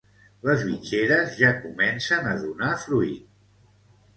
[0.45, 3.29] Les bitxeres ja comencen a donar fruit!